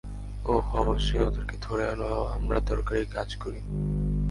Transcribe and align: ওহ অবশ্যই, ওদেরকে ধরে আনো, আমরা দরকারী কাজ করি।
ওহ 0.45 0.67
অবশ্যই, 0.75 1.23
ওদেরকে 1.27 1.55
ধরে 1.61 1.83
আনো, 1.89 2.09
আমরা 2.35 2.57
দরকারী 2.59 3.05
কাজ 3.05 3.29
করি। 3.35 3.61